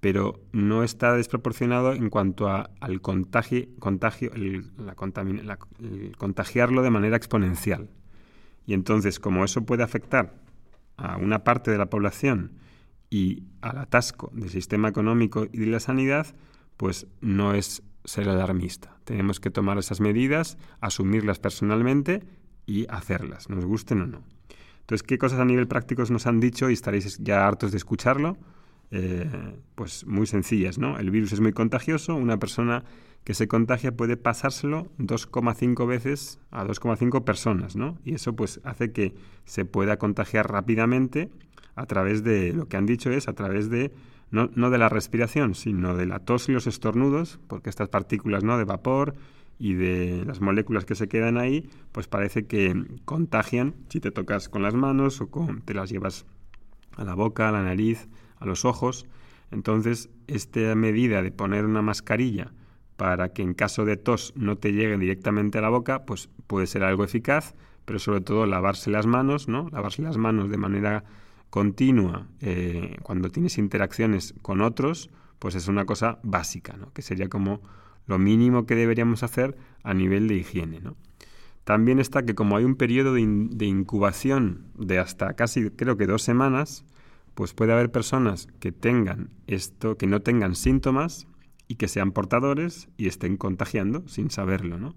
pero 0.00 0.40
no 0.52 0.82
está 0.82 1.14
desproporcionado 1.16 1.92
en 1.92 2.10
cuanto 2.10 2.48
al 2.48 3.00
contagio, 3.00 3.66
contagio 3.78 4.32
la, 4.34 5.58
el 5.80 6.16
contagiarlo 6.18 6.82
de 6.82 6.90
manera 6.90 7.16
exponencial. 7.16 7.88
Y 8.66 8.74
entonces, 8.74 9.18
como 9.18 9.44
eso 9.44 9.64
puede 9.64 9.82
afectar 9.82 10.34
a 10.96 11.16
una 11.16 11.44
parte 11.44 11.70
de 11.70 11.78
la 11.78 11.86
población 11.86 12.52
y 13.12 13.42
al 13.60 13.76
atasco 13.76 14.30
del 14.32 14.48
sistema 14.48 14.88
económico 14.88 15.46
y 15.52 15.58
de 15.58 15.66
la 15.66 15.80
sanidad, 15.80 16.28
pues 16.78 17.06
no 17.20 17.52
es 17.52 17.82
ser 18.06 18.26
alarmista. 18.30 18.96
Tenemos 19.04 19.38
que 19.38 19.50
tomar 19.50 19.76
esas 19.76 20.00
medidas, 20.00 20.56
asumirlas 20.80 21.38
personalmente 21.38 22.22
y 22.64 22.86
hacerlas, 22.88 23.50
nos 23.50 23.66
gusten 23.66 24.00
o 24.00 24.06
no. 24.06 24.22
Entonces, 24.80 25.02
¿qué 25.02 25.18
cosas 25.18 25.40
a 25.40 25.44
nivel 25.44 25.68
práctico 25.68 26.02
nos 26.08 26.26
han 26.26 26.40
dicho 26.40 26.70
y 26.70 26.72
estaréis 26.72 27.18
ya 27.18 27.46
hartos 27.46 27.70
de 27.72 27.76
escucharlo? 27.76 28.38
Eh, 28.90 29.28
pues 29.74 30.06
muy 30.06 30.26
sencillas, 30.26 30.78
¿no? 30.78 30.98
El 30.98 31.10
virus 31.10 31.32
es 31.32 31.40
muy 31.40 31.52
contagioso, 31.52 32.14
una 32.14 32.38
persona 32.38 32.82
que 33.24 33.34
se 33.34 33.48
contagia 33.48 33.96
puede 33.96 34.16
pasárselo 34.16 34.90
2,5 34.98 35.86
veces 35.86 36.40
a 36.50 36.64
2,5 36.64 37.24
personas, 37.24 37.76
¿no? 37.76 37.98
Y 38.04 38.14
eso 38.14 38.34
pues 38.34 38.60
hace 38.64 38.92
que 38.92 39.14
se 39.44 39.64
pueda 39.64 39.98
contagiar 39.98 40.50
rápidamente 40.50 41.30
a 41.76 41.86
través 41.86 42.24
de, 42.24 42.52
lo 42.52 42.66
que 42.66 42.76
han 42.76 42.86
dicho 42.86 43.10
es 43.10 43.28
a 43.28 43.34
través 43.34 43.70
de, 43.70 43.92
no, 44.30 44.50
no 44.54 44.70
de 44.70 44.78
la 44.78 44.88
respiración, 44.88 45.54
sino 45.54 45.96
de 45.96 46.06
la 46.06 46.18
tos 46.18 46.48
y 46.48 46.52
los 46.52 46.66
estornudos, 46.66 47.38
porque 47.46 47.70
estas 47.70 47.88
partículas 47.88 48.42
¿no? 48.42 48.58
de 48.58 48.64
vapor 48.64 49.14
y 49.58 49.74
de 49.74 50.24
las 50.26 50.40
moléculas 50.40 50.84
que 50.84 50.96
se 50.96 51.08
quedan 51.08 51.38
ahí, 51.38 51.70
pues 51.92 52.08
parece 52.08 52.46
que 52.46 52.74
contagian 53.04 53.74
si 53.88 54.00
te 54.00 54.10
tocas 54.10 54.48
con 54.48 54.62
las 54.62 54.74
manos 54.74 55.20
o 55.20 55.28
con, 55.28 55.62
te 55.62 55.74
las 55.74 55.90
llevas 55.90 56.26
a 56.96 57.04
la 57.04 57.14
boca, 57.14 57.48
a 57.48 57.52
la 57.52 57.62
nariz, 57.62 58.08
a 58.38 58.46
los 58.46 58.64
ojos. 58.64 59.06
Entonces, 59.52 60.10
esta 60.26 60.74
medida 60.74 61.22
de 61.22 61.30
poner 61.30 61.64
una 61.64 61.82
mascarilla 61.82 62.52
para 63.02 63.32
que 63.32 63.42
en 63.42 63.52
caso 63.52 63.84
de 63.84 63.96
tos 63.96 64.32
no 64.36 64.58
te 64.58 64.72
llegue 64.72 64.96
directamente 64.96 65.58
a 65.58 65.60
la 65.60 65.70
boca, 65.70 66.04
pues 66.04 66.28
puede 66.46 66.68
ser 66.68 66.84
algo 66.84 67.02
eficaz, 67.02 67.56
pero 67.84 67.98
sobre 67.98 68.20
todo 68.20 68.46
lavarse 68.46 68.92
las 68.92 69.06
manos, 69.06 69.48
¿no? 69.48 69.68
Lavarse 69.72 70.02
las 70.02 70.18
manos 70.18 70.48
de 70.50 70.56
manera 70.56 71.02
continua 71.50 72.28
eh, 72.40 72.94
cuando 73.02 73.28
tienes 73.28 73.58
interacciones 73.58 74.36
con 74.40 74.60
otros, 74.60 75.10
pues 75.40 75.56
es 75.56 75.66
una 75.66 75.84
cosa 75.84 76.20
básica, 76.22 76.76
¿no? 76.76 76.92
Que 76.92 77.02
sería 77.02 77.28
como 77.28 77.60
lo 78.06 78.20
mínimo 78.20 78.66
que 78.66 78.76
deberíamos 78.76 79.24
hacer 79.24 79.56
a 79.82 79.94
nivel 79.94 80.28
de 80.28 80.36
higiene. 80.36 80.80
También 81.64 81.98
está 81.98 82.22
que 82.22 82.36
como 82.36 82.56
hay 82.56 82.62
un 82.62 82.76
periodo 82.76 83.14
de, 83.14 83.26
de, 83.26 83.66
incubación 83.66 84.66
de 84.78 85.00
hasta 85.00 85.34
casi 85.34 85.70
creo 85.70 85.96
que 85.96 86.06
dos 86.06 86.22
semanas, 86.22 86.84
pues 87.34 87.52
puede 87.52 87.72
haber 87.72 87.90
personas 87.90 88.46
que 88.60 88.70
tengan 88.70 89.30
esto, 89.48 89.96
que 89.96 90.06
no 90.06 90.22
tengan 90.22 90.54
síntomas 90.54 91.26
y 91.72 91.76
que 91.76 91.88
sean 91.88 92.12
portadores 92.12 92.90
y 92.98 93.08
estén 93.08 93.38
contagiando 93.38 94.06
sin 94.06 94.30
saberlo, 94.30 94.76
¿no? 94.76 94.94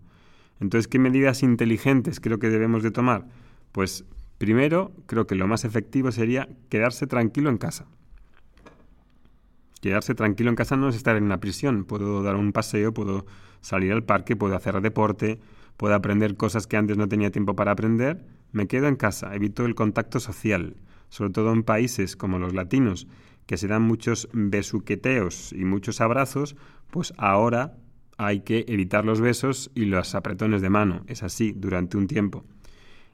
Entonces, 0.60 0.89
¿qué 0.89 1.00
medidas 1.00 1.41
inteligentes 1.41 2.20
creo 2.20 2.38
que 2.38 2.50
debemos 2.50 2.84
de 2.84 2.91
tomar? 2.91 3.29
Pues 3.72 4.03
primero, 4.39 4.91
creo 5.05 5.25
que 5.25 5.36
lo 5.36 5.48
más 5.48 5.63
efectivo 5.63 6.12
sería 6.12 6.50
quedarse 6.67 7.08
tranquilo 7.08 7.50
en 7.50 7.58
casa. 7.58 7.86
Quedarse 9.79 10.15
tranquilo 10.15 10.50
en 10.50 10.58
casa 10.58 10.75
no 10.75 10.89
es 10.89 10.98
estar 10.98 11.15
en 11.15 11.24
una 11.24 11.39
prisión. 11.39 11.86
Puedo 11.86 12.24
dar 12.24 12.36
un 12.36 12.51
paseo, 12.51 12.94
puedo 12.94 13.25
salir 13.62 13.94
al 13.94 14.03
parque, 14.03 14.36
puedo 14.36 14.58
hacer 14.58 14.82
deporte, 14.82 15.39
puedo 15.77 15.96
aprender 15.96 16.36
cosas 16.36 16.67
que 16.67 16.75
antes 16.75 16.98
no 16.98 17.08
tenía 17.08 17.32
tiempo 17.32 17.55
para 17.55 17.72
aprender. 17.72 18.25
Me 18.51 18.67
quedo 18.67 18.88
en 18.88 18.98
casa, 18.98 19.34
evito 19.34 19.65
el 19.65 19.75
contacto 19.75 20.20
social, 20.20 20.75
sobre 21.08 21.32
todo 21.32 21.53
en 21.53 21.63
países 21.63 22.17
como 22.17 22.38
los 22.38 22.53
latinos, 22.53 23.08
que 23.46 23.58
se 23.58 23.68
dan 23.68 23.84
muchos 23.84 24.28
besuqueteos 24.34 25.54
y 25.54 25.66
muchos 25.66 26.02
abrazos, 26.02 26.56
pues 26.92 27.14
ahora 27.18 27.78
hay 28.18 28.42
que 28.42 28.66
evitar 28.68 29.06
los 29.06 29.22
besos 29.22 29.72
y 29.75 29.86
los 29.86 30.16
apretones 30.16 30.62
de 30.62 30.70
mano. 30.70 31.04
Es 31.08 31.24
así 31.24 31.54
durante 31.56 31.98
un 31.98 32.08
tiempo. 32.08 32.46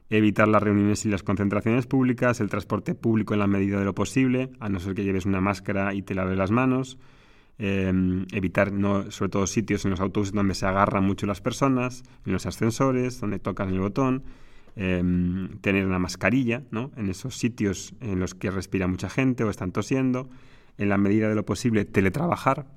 Evitar 0.09 0.47
las 0.47 0.61
reuniones 0.61 1.05
y 1.05 1.09
las 1.09 1.23
concentraciones 1.23 1.87
públicas, 1.87 2.41
el 2.41 2.49
transporte 2.49 2.95
público 2.95 3.33
en 3.33 3.39
la 3.39 3.47
medida 3.47 3.79
de 3.79 3.85
lo 3.85 3.95
posible, 3.95 4.51
a 4.59 4.69
no 4.69 4.79
ser 4.79 4.93
que 4.93 5.03
lleves 5.03 5.25
una 5.25 5.41
máscara 5.41 5.93
y 5.93 6.01
te 6.01 6.13
laves 6.13 6.37
las 6.37 6.51
manos. 6.51 6.97
Em, 7.57 8.25
evitar, 8.31 8.71
no, 8.71 9.09
sobre 9.11 9.29
todo, 9.29 9.47
sitios 9.47 9.85
en 9.85 9.91
los 9.91 10.01
autobuses 10.01 10.33
donde 10.33 10.53
se 10.53 10.65
agarran 10.65 11.05
mucho 11.05 11.25
las 11.27 11.41
personas, 11.41 12.03
en 12.25 12.33
los 12.33 12.45
ascensores, 12.45 13.19
donde 13.21 13.39
tocan 13.39 13.69
el 13.69 13.79
botón. 13.79 14.23
Em, 14.77 15.57
tener 15.59 15.85
una 15.85 15.99
mascarilla 15.99 16.63
¿no? 16.71 16.91
en 16.95 17.09
esos 17.09 17.37
sitios 17.37 17.93
en 17.99 18.21
los 18.21 18.33
que 18.33 18.49
respira 18.49 18.87
mucha 18.87 19.09
gente 19.09 19.43
o 19.43 19.49
están 19.49 19.71
tosiendo. 19.71 20.29
En 20.77 20.87
la 20.87 20.97
medida 20.97 21.27
de 21.27 21.35
lo 21.35 21.45
posible, 21.45 21.83
teletrabajar, 21.83 22.67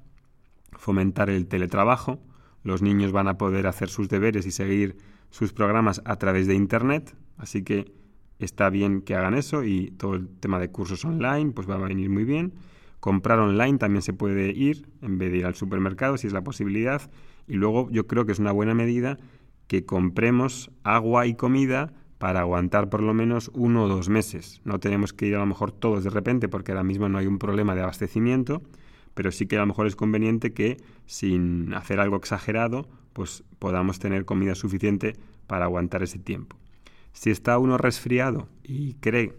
fomentar 0.72 1.30
el 1.30 1.46
teletrabajo. 1.46 2.20
Los 2.64 2.82
niños 2.82 3.12
van 3.12 3.28
a 3.28 3.38
poder 3.38 3.66
hacer 3.66 3.88
sus 3.88 4.08
deberes 4.08 4.44
y 4.46 4.50
seguir 4.50 4.96
sus 5.30 5.52
programas 5.52 6.02
a 6.04 6.16
través 6.16 6.46
de 6.46 6.54
Internet, 6.54 7.16
así 7.38 7.62
que 7.62 7.92
está 8.38 8.70
bien 8.70 9.00
que 9.00 9.14
hagan 9.14 9.34
eso 9.34 9.64
y 9.64 9.90
todo 9.92 10.14
el 10.14 10.28
tema 10.28 10.58
de 10.58 10.70
cursos 10.70 11.04
online 11.04 11.52
pues 11.52 11.68
va 11.68 11.74
a 11.74 11.78
venir 11.78 12.10
muy 12.10 12.24
bien. 12.24 12.54
Comprar 13.00 13.38
online 13.38 13.78
también 13.78 14.02
se 14.02 14.12
puede 14.12 14.50
ir 14.50 14.88
en 15.02 15.18
vez 15.18 15.30
de 15.30 15.38
ir 15.38 15.46
al 15.46 15.54
supermercado 15.54 16.16
si 16.16 16.26
es 16.26 16.32
la 16.32 16.42
posibilidad. 16.42 17.10
Y 17.46 17.54
luego 17.54 17.88
yo 17.90 18.06
creo 18.06 18.24
que 18.26 18.32
es 18.32 18.38
una 18.38 18.52
buena 18.52 18.74
medida 18.74 19.18
que 19.66 19.85
compremos 19.85 20.71
agua 20.83 21.26
y 21.26 21.35
comida 21.35 21.92
para 22.18 22.40
aguantar 22.40 22.88
por 22.88 23.02
lo 23.02 23.12
menos 23.12 23.50
uno 23.54 23.85
o 23.85 23.88
dos 23.88 24.09
meses. 24.09 24.61
No 24.64 24.80
tenemos 24.80 25.12
que 25.12 25.26
ir 25.26 25.35
a 25.35 25.40
lo 25.40 25.47
mejor 25.47 25.73
todos 25.73 26.04
de 26.04 26.11
repente 26.11 26.49
porque 26.49 26.73
ahora 26.73 26.85
mismo 26.85 27.09
no 27.09 27.18
hay 27.18 27.26
un 27.26 27.38
problema 27.38 27.75
de 27.75 27.83
abastecimiento, 27.83 28.62
pero 29.14 29.30
sí 29.30 29.47
que 29.47 29.56
a 29.56 29.61
lo 29.61 29.66
mejor 29.66 29.87
es 29.87 29.97
conveniente 29.97 30.52
que 30.52 30.78
sin 31.06 31.75
hacer 31.75 32.00
algo 32.00 32.16
exagerado, 32.16 32.88
pues 33.12 33.44
podamos 33.59 33.99
tener 33.99 34.25
comida 34.25 34.54
suficiente 34.54 35.16
para 35.47 35.66
aguantar 35.66 36.02
ese 36.02 36.18
tiempo. 36.18 36.56
Si 37.12 37.30
está 37.30 37.59
uno 37.59 37.78
resfriado 37.78 38.49
y 38.62 38.94
cree, 38.94 39.35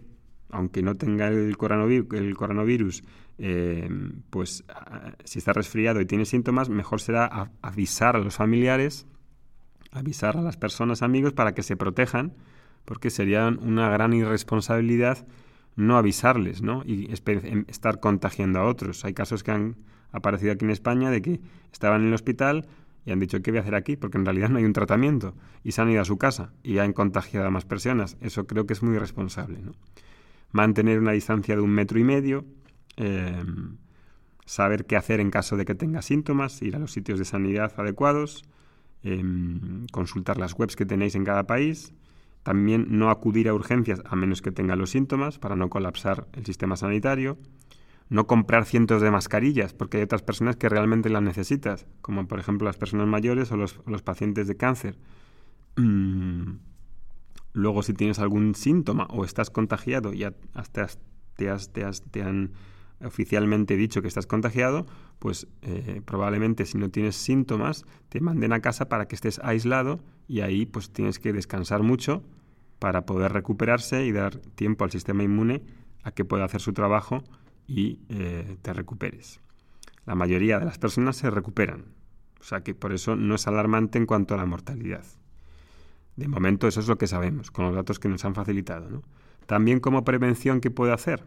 aunque 0.50 0.82
no 0.82 0.94
tenga 0.94 1.28
el 1.28 1.56
coronavirus, 1.56 2.12
el 2.14 2.36
coronavirus 2.36 3.02
eh, 3.38 3.88
pues 4.30 4.64
si 5.24 5.38
está 5.38 5.52
resfriado 5.52 6.00
y 6.00 6.06
tiene 6.06 6.24
síntomas, 6.24 6.68
mejor 6.68 7.00
será 7.00 7.50
avisar 7.60 8.16
a 8.16 8.20
los 8.20 8.36
familiares, 8.36 9.06
avisar 9.96 10.36
a 10.36 10.42
las 10.42 10.56
personas, 10.56 11.02
amigos, 11.02 11.32
para 11.32 11.54
que 11.54 11.62
se 11.62 11.76
protejan, 11.76 12.34
porque 12.84 13.10
sería 13.10 13.48
una 13.48 13.90
gran 13.90 14.12
irresponsabilidad 14.12 15.26
no 15.76 15.98
avisarles, 15.98 16.62
¿no? 16.62 16.82
Y 16.84 17.12
em, 17.26 17.64
estar 17.68 18.00
contagiando 18.00 18.58
a 18.58 18.64
otros. 18.64 19.04
Hay 19.04 19.12
casos 19.12 19.44
que 19.44 19.52
han 19.52 19.76
aparecido 20.10 20.52
aquí 20.52 20.64
en 20.64 20.70
España 20.70 21.10
de 21.10 21.22
que 21.22 21.40
estaban 21.72 22.00
en 22.00 22.08
el 22.08 22.14
hospital 22.14 22.66
y 23.04 23.12
han 23.12 23.20
dicho, 23.20 23.40
¿qué 23.42 23.50
voy 23.50 23.58
a 23.58 23.60
hacer 23.60 23.74
aquí? 23.74 23.96
Porque 23.96 24.18
en 24.18 24.24
realidad 24.24 24.48
no 24.48 24.58
hay 24.58 24.64
un 24.64 24.72
tratamiento. 24.72 25.36
Y 25.62 25.72
se 25.72 25.82
han 25.82 25.90
ido 25.90 26.00
a 26.00 26.04
su 26.04 26.16
casa 26.16 26.52
y 26.62 26.78
han 26.78 26.92
contagiado 26.92 27.46
a 27.46 27.50
más 27.50 27.66
personas. 27.66 28.16
Eso 28.20 28.46
creo 28.46 28.66
que 28.66 28.72
es 28.72 28.82
muy 28.82 28.96
irresponsable. 28.96 29.60
Mantener 30.50 30.98
una 30.98 31.12
distancia 31.12 31.54
de 31.54 31.60
un 31.60 31.70
metro 31.70 31.98
y 32.00 32.04
medio, 32.04 32.46
em, 32.96 33.76
saber 34.46 34.86
qué 34.86 34.96
hacer 34.96 35.20
en 35.20 35.30
caso 35.30 35.56
de 35.56 35.66
que 35.66 35.74
tenga 35.74 36.02
síntomas, 36.02 36.62
ir 36.62 36.74
a 36.74 36.78
los 36.78 36.92
sitios 36.92 37.18
de 37.18 37.26
sanidad 37.26 37.74
adecuados, 37.76 38.44
em, 39.02 39.86
consultar 39.92 40.38
las 40.38 40.54
webs 40.58 40.76
que 40.76 40.86
tenéis 40.86 41.14
en 41.14 41.24
cada 41.24 41.46
país, 41.46 41.92
también 42.42 42.86
no 42.90 43.10
acudir 43.10 43.48
a 43.48 43.54
urgencias 43.54 44.02
a 44.04 44.14
menos 44.14 44.40
que 44.40 44.52
tenga 44.52 44.76
los 44.76 44.90
síntomas 44.90 45.38
para 45.38 45.56
no 45.56 45.68
colapsar 45.68 46.28
el 46.32 46.46
sistema 46.46 46.76
sanitario. 46.76 47.38
No 48.08 48.28
comprar 48.28 48.66
cientos 48.66 49.02
de 49.02 49.10
mascarillas 49.10 49.74
porque 49.74 49.96
hay 49.96 50.04
otras 50.04 50.22
personas 50.22 50.54
que 50.54 50.68
realmente 50.68 51.10
las 51.10 51.22
necesitas, 51.22 51.88
como 52.02 52.28
por 52.28 52.38
ejemplo 52.38 52.66
las 52.66 52.76
personas 52.76 53.08
mayores 53.08 53.50
o 53.50 53.56
los, 53.56 54.02
pacientes 54.04 54.46
de 54.46 54.56
cáncer. 54.56 54.96
Mm. 55.74 56.58
Luego, 57.52 57.82
si 57.82 57.94
tienes 57.94 58.20
algún 58.20 58.54
síntoma 58.54 59.08
o 59.10 59.24
estás 59.24 59.50
contagiado 59.50 60.12
y 60.12 60.24
te, 60.70 60.80
has, 61.50 61.72
te, 61.72 62.22
han 62.22 62.52
oficialmente 63.04 63.76
dicho 63.76 64.02
que 64.02 64.08
estás 64.08 64.26
contagiado, 64.26 64.86
pues 65.18 65.46
eh, 65.62 66.02
probablemente 66.04 66.64
si 66.64 66.78
no 66.78 66.90
tienes 66.90 67.16
síntomas 67.16 67.84
te 68.08 68.20
manden 68.20 68.52
a 68.52 68.60
casa 68.60 68.88
para 68.88 69.06
que 69.06 69.14
estés 69.14 69.38
aislado 69.40 70.00
y 70.28 70.40
ahí 70.40 70.66
pues 70.66 70.90
tienes 70.90 71.18
que 71.18 71.32
descansar 71.32 71.82
mucho 71.82 72.22
para 72.78 73.06
poder 73.06 73.32
recuperarse 73.32 74.06
y 74.06 74.12
dar 74.12 74.36
tiempo 74.36 74.84
al 74.84 74.90
sistema 74.90 75.22
inmune 75.22 75.62
a 76.02 76.12
que 76.12 76.24
pueda 76.24 76.44
hacer 76.44 76.60
su 76.60 76.72
trabajo 76.72 77.22
y 77.66 78.00
eh, 78.08 78.56
te 78.62 78.72
recuperes. 78.72 79.40
La 80.04 80.14
mayoría 80.14 80.58
de 80.58 80.66
las 80.66 80.78
personas 80.78 81.16
se 81.16 81.30
recuperan, 81.30 81.86
o 82.40 82.44
sea 82.44 82.62
que 82.62 82.74
por 82.74 82.92
eso 82.92 83.16
no 83.16 83.34
es 83.34 83.46
alarmante 83.46 83.98
en 83.98 84.06
cuanto 84.06 84.34
a 84.34 84.36
la 84.36 84.46
mortalidad. 84.46 85.04
De 86.16 86.28
momento 86.28 86.66
eso 86.68 86.80
es 86.80 86.88
lo 86.88 86.96
que 86.96 87.06
sabemos, 87.06 87.50
con 87.50 87.66
los 87.66 87.74
datos 87.74 87.98
que 87.98 88.08
nos 88.08 88.24
han 88.24 88.34
facilitado. 88.34 89.02
También 89.46 89.80
como 89.80 90.04
prevención, 90.04 90.60
¿qué 90.60 90.70
puede 90.70 90.92
hacer? 90.92 91.24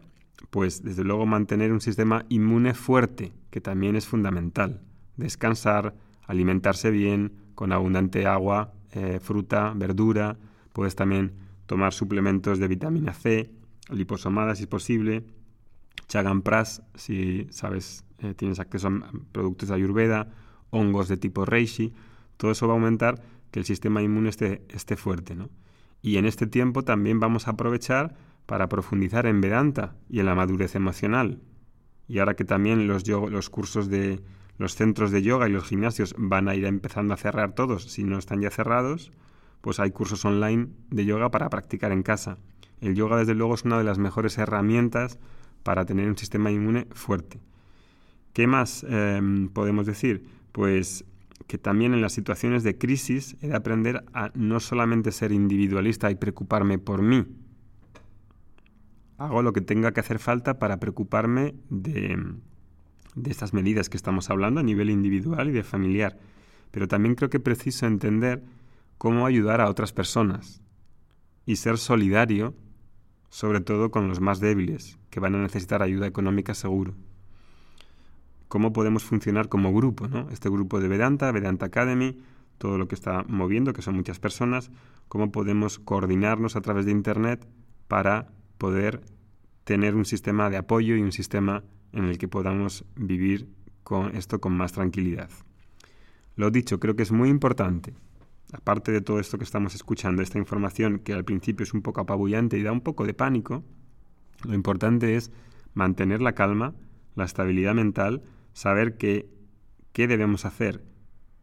Pues 0.50 0.82
desde 0.82 1.04
luego 1.04 1.26
mantener 1.26 1.72
un 1.72 1.80
sistema 1.80 2.24
inmune 2.28 2.74
fuerte, 2.74 3.32
que 3.50 3.60
también 3.60 3.96
es 3.96 4.06
fundamental. 4.06 4.80
Descansar, 5.16 5.94
alimentarse 6.26 6.90
bien, 6.90 7.32
con 7.54 7.72
abundante 7.72 8.26
agua, 8.26 8.72
eh, 8.92 9.20
fruta, 9.20 9.72
verdura, 9.76 10.38
Puedes 10.72 10.94
también 10.94 11.32
tomar 11.66 11.92
suplementos 11.92 12.58
de 12.58 12.68
vitamina 12.68 13.12
C, 13.12 13.50
liposomadas 13.90 14.58
si 14.58 14.64
es 14.64 14.68
posible, 14.68 15.24
Chaganpras 16.06 16.82
si 16.94 17.46
sabes, 17.50 18.04
eh, 18.18 18.34
tienes 18.34 18.60
acceso 18.60 18.88
a 18.88 19.10
productos 19.32 19.68
de 19.68 19.74
Ayurveda, 19.74 20.28
hongos 20.70 21.08
de 21.08 21.16
tipo 21.16 21.44
Reishi, 21.44 21.92
todo 22.36 22.52
eso 22.52 22.66
va 22.66 22.74
a 22.74 22.76
aumentar 22.76 23.22
que 23.50 23.58
el 23.58 23.64
sistema 23.64 24.02
inmune 24.02 24.28
esté, 24.28 24.62
esté 24.68 24.96
fuerte. 24.96 25.34
¿no? 25.34 25.50
Y 26.02 26.16
en 26.16 26.24
este 26.24 26.46
tiempo 26.46 26.82
también 26.82 27.20
vamos 27.20 27.46
a 27.46 27.52
aprovechar 27.52 28.16
para 28.50 28.68
profundizar 28.68 29.26
en 29.26 29.40
Vedanta 29.40 29.94
y 30.08 30.18
en 30.18 30.26
la 30.26 30.34
madurez 30.34 30.74
emocional. 30.74 31.38
Y 32.08 32.18
ahora 32.18 32.34
que 32.34 32.44
también 32.44 32.88
los, 32.88 33.48
cursos 33.48 33.88
de 33.88 34.24
los 34.58 34.74
centros 34.74 35.12
de 35.12 35.22
yoga 35.22 35.48
y 35.48 35.52
los 35.52 35.68
gimnasios 35.68 36.16
van 36.18 36.48
a 36.48 36.56
ir 36.56 36.64
empezando 36.64 37.14
a 37.14 37.16
cerrar 37.16 37.54
todos, 37.54 37.84
si 37.84 38.02
no 38.02 38.18
están 38.18 38.40
ya 38.40 38.50
cerrados, 38.50 39.12
pues 39.60 39.78
hay 39.78 39.92
cursos 39.92 40.24
online 40.24 40.66
de 40.90 41.04
yoga 41.04 41.30
para 41.30 41.48
practicar 41.48 41.92
en 41.92 42.02
casa. 42.02 42.38
El 42.80 42.96
yoga, 42.96 43.18
desde 43.18 43.36
luego, 43.36 43.54
es 43.54 43.62
una 43.62 43.78
de 43.78 43.84
las 43.84 44.00
mejores 44.00 44.36
herramientas 44.36 45.20
para 45.62 45.84
tener 45.84 46.08
un 46.08 46.18
sistema 46.18 46.50
inmune 46.50 46.88
fuerte. 46.90 47.40
¿Qué 48.32 48.48
más 48.48 48.84
em, 48.88 49.48
podemos 49.48 49.86
decir? 49.86 50.26
Pues 50.50 51.04
que 51.46 51.56
también 51.56 51.94
en 51.94 52.00
las 52.00 52.14
situaciones 52.14 52.64
de 52.64 52.76
crisis 52.76 53.36
he 53.42 53.46
de 53.46 53.54
aprender 53.54 54.02
a 54.12 54.32
no 54.34 54.58
solamente 54.58 55.12
ser 55.12 55.30
individualista 55.30 56.10
y 56.10 56.16
preocuparme 56.16 56.80
por 56.80 57.00
mí, 57.00 57.28
hago 59.20 59.42
lo 59.42 59.52
que 59.52 59.60
tenga 59.60 59.92
que 59.92 60.00
hacer 60.00 60.18
falta 60.18 60.58
para 60.58 60.80
preocuparme 60.80 61.54
de, 61.68 62.18
de 63.14 63.30
estas 63.30 63.52
medidas 63.52 63.90
que 63.90 63.98
estamos 63.98 64.30
hablando 64.30 64.60
a 64.60 64.62
nivel 64.62 64.88
individual 64.88 65.50
y 65.50 65.52
de 65.52 65.62
familiar. 65.62 66.18
Pero 66.70 66.88
también 66.88 67.14
creo 67.14 67.28
que 67.28 67.38
preciso 67.38 67.86
entender 67.86 68.42
cómo 68.96 69.26
ayudar 69.26 69.60
a 69.60 69.68
otras 69.68 69.92
personas 69.92 70.62
y 71.44 71.56
ser 71.56 71.76
solidario, 71.76 72.54
sobre 73.28 73.60
todo 73.60 73.90
con 73.90 74.08
los 74.08 74.20
más 74.20 74.40
débiles, 74.40 74.98
que 75.10 75.20
van 75.20 75.34
a 75.34 75.42
necesitar 75.42 75.82
ayuda 75.82 76.06
económica 76.06 76.54
seguro. 76.54 76.94
Cómo 78.48 78.72
podemos 78.72 79.04
funcionar 79.04 79.50
como 79.50 79.74
grupo, 79.74 80.08
¿no? 80.08 80.30
Este 80.30 80.48
grupo 80.48 80.80
de 80.80 80.88
Vedanta, 80.88 81.30
Vedanta 81.30 81.66
Academy, 81.66 82.22
todo 82.56 82.78
lo 82.78 82.88
que 82.88 82.94
está 82.94 83.22
moviendo, 83.28 83.74
que 83.74 83.82
son 83.82 83.96
muchas 83.96 84.18
personas, 84.18 84.70
cómo 85.08 85.30
podemos 85.30 85.78
coordinarnos 85.78 86.56
a 86.56 86.62
través 86.62 86.86
de 86.86 86.92
Internet 86.92 87.46
para 87.86 88.28
poder 88.60 89.00
tener 89.64 89.96
un 89.96 90.04
sistema 90.04 90.50
de 90.50 90.58
apoyo 90.58 90.94
y 90.94 91.00
un 91.00 91.12
sistema 91.12 91.64
en 91.92 92.04
el 92.04 92.18
que 92.18 92.28
podamos 92.28 92.84
vivir 92.94 93.48
con 93.82 94.14
esto 94.14 94.40
con 94.40 94.52
más 94.52 94.72
tranquilidad. 94.72 95.30
Lo 96.36 96.50
dicho, 96.50 96.78
creo 96.78 96.94
que 96.94 97.02
es 97.02 97.10
muy 97.10 97.30
importante, 97.30 97.94
aparte 98.52 98.92
de 98.92 99.00
todo 99.00 99.18
esto 99.18 99.38
que 99.38 99.44
estamos 99.44 99.74
escuchando, 99.74 100.22
esta 100.22 100.38
información 100.38 101.00
que 101.00 101.14
al 101.14 101.24
principio 101.24 101.64
es 101.64 101.72
un 101.72 101.82
poco 101.82 102.02
apabullante 102.02 102.58
y 102.58 102.62
da 102.62 102.70
un 102.70 102.82
poco 102.82 103.06
de 103.06 103.14
pánico, 103.14 103.64
lo 104.44 104.54
importante 104.54 105.16
es 105.16 105.32
mantener 105.74 106.20
la 106.20 106.34
calma, 106.34 106.74
la 107.14 107.24
estabilidad 107.24 107.74
mental, 107.74 108.22
saber 108.52 108.98
qué, 108.98 109.28
qué 109.92 110.06
debemos 110.06 110.44
hacer 110.44 110.84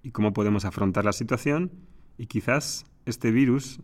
y 0.04 0.12
cómo 0.12 0.34
podemos 0.34 0.66
afrontar 0.66 1.04
la 1.04 1.14
situación 1.14 1.72
y 2.18 2.28
quizás 2.28 2.86
este 3.06 3.32
virus 3.32 3.82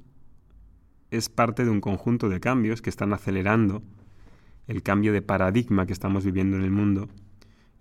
es 1.13 1.29
parte 1.29 1.63
de 1.63 1.69
un 1.69 1.79
conjunto 1.79 2.27
de 2.27 2.39
cambios 2.39 2.81
que 2.81 2.89
están 2.89 3.13
acelerando 3.13 3.83
el 4.67 4.81
cambio 4.81 5.13
de 5.13 5.21
paradigma 5.21 5.85
que 5.85 5.93
estamos 5.93 6.25
viviendo 6.25 6.57
en 6.57 6.63
el 6.63 6.71
mundo 6.71 7.07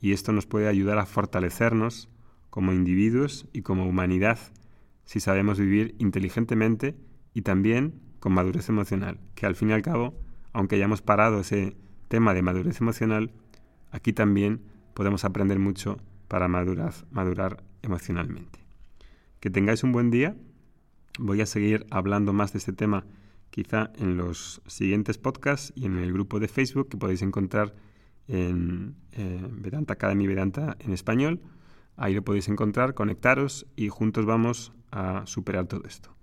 y 0.00 0.12
esto 0.12 0.32
nos 0.32 0.46
puede 0.46 0.68
ayudar 0.68 0.98
a 0.98 1.06
fortalecernos 1.06 2.10
como 2.50 2.72
individuos 2.72 3.46
y 3.54 3.62
como 3.62 3.86
humanidad 3.86 4.38
si 5.06 5.18
sabemos 5.18 5.58
vivir 5.58 5.94
inteligentemente 5.98 6.94
y 7.32 7.42
también 7.42 7.94
con 8.20 8.34
madurez 8.34 8.68
emocional, 8.68 9.18
que 9.34 9.46
al 9.46 9.56
fin 9.56 9.70
y 9.70 9.72
al 9.72 9.82
cabo, 9.82 10.14
aunque 10.52 10.76
hayamos 10.76 11.02
parado 11.02 11.40
ese 11.40 11.76
tema 12.08 12.34
de 12.34 12.42
madurez 12.42 12.80
emocional, 12.80 13.32
aquí 13.90 14.12
también 14.12 14.60
podemos 14.94 15.24
aprender 15.24 15.58
mucho 15.58 15.98
para 16.28 16.48
madurar, 16.48 17.64
emocionalmente. 17.82 18.60
Que 19.40 19.50
tengáis 19.50 19.82
un 19.82 19.92
buen 19.92 20.10
día. 20.10 20.36
Voy 21.18 21.40
a 21.40 21.46
seguir 21.46 21.86
hablando 21.90 22.32
más 22.32 22.52
de 22.52 22.58
este 22.58 22.72
tema 22.72 23.04
quizá 23.52 23.92
en 23.96 24.16
los 24.16 24.62
siguientes 24.66 25.18
podcasts 25.18 25.72
y 25.76 25.84
en 25.84 25.98
el 25.98 26.12
grupo 26.12 26.40
de 26.40 26.48
Facebook 26.48 26.88
que 26.88 26.96
podéis 26.96 27.22
encontrar 27.22 27.74
en 28.26 28.96
eh, 29.12 29.46
Vedanta 29.50 29.92
Academy 29.92 30.26
Vedanta 30.26 30.76
en 30.80 30.92
español. 30.92 31.42
Ahí 31.96 32.14
lo 32.14 32.22
podéis 32.22 32.48
encontrar, 32.48 32.94
conectaros 32.94 33.66
y 33.76 33.88
juntos 33.88 34.24
vamos 34.24 34.72
a 34.90 35.26
superar 35.26 35.66
todo 35.66 35.82
esto. 35.86 36.16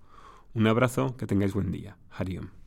Un 0.54 0.66
abrazo, 0.66 1.16
que 1.16 1.26
tengáis 1.26 1.54
buen 1.54 1.70
día. 1.70 1.96
Hariom. 2.10 2.59